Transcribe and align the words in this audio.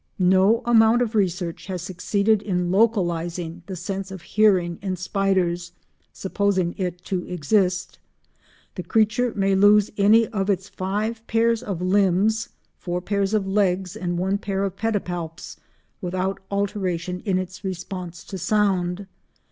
No 0.17 0.63
amount 0.65 1.03
of 1.03 1.13
research 1.13 1.67
has 1.67 1.83
succeeded 1.83 2.41
in 2.41 2.71
localising 2.71 3.61
the 3.67 3.75
sense 3.75 4.09
of 4.09 4.23
hearing 4.23 4.79
in 4.81 4.95
spiders, 4.95 5.73
supposing 6.11 6.73
it 6.79 7.03
to 7.05 7.23
exist. 7.27 7.99
The 8.73 8.81
creature 8.81 9.31
may 9.35 9.53
lose 9.53 9.91
any 9.99 10.25
of 10.29 10.49
its 10.49 10.67
five 10.67 11.21
pairs 11.27 11.61
of 11.61 11.83
limbs 11.83 12.49
(four 12.79 12.99
pairs 12.99 13.35
of 13.35 13.45
legs 13.45 13.95
and 13.95 14.17
one 14.17 14.39
pair 14.39 14.63
of 14.63 14.75
pedipalps) 14.75 15.57
without 16.01 16.39
alteration 16.49 17.19
in 17.23 17.37
its 17.37 17.63
response 17.63 18.23
to 18.23 18.39
sound. 18.39 19.05